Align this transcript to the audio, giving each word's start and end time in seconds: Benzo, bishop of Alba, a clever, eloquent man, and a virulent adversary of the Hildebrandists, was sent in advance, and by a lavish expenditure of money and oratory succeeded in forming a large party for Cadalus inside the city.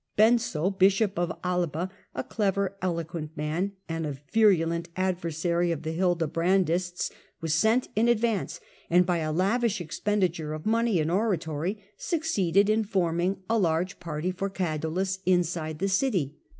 Benzo, 0.17 0.71
bishop 0.79 1.19
of 1.19 1.31
Alba, 1.43 1.91
a 2.15 2.23
clever, 2.23 2.75
eloquent 2.81 3.37
man, 3.37 3.73
and 3.87 4.07
a 4.07 4.17
virulent 4.33 4.89
adversary 4.95 5.71
of 5.71 5.83
the 5.83 5.91
Hildebrandists, 5.95 7.11
was 7.39 7.53
sent 7.53 7.87
in 7.95 8.07
advance, 8.07 8.59
and 8.89 9.05
by 9.05 9.19
a 9.19 9.31
lavish 9.31 9.79
expenditure 9.79 10.53
of 10.53 10.65
money 10.65 10.99
and 10.99 11.11
oratory 11.11 11.83
succeeded 11.97 12.67
in 12.67 12.83
forming 12.83 13.43
a 13.47 13.59
large 13.59 13.99
party 13.99 14.31
for 14.31 14.49
Cadalus 14.49 15.19
inside 15.27 15.77
the 15.77 15.87
city. 15.87 16.35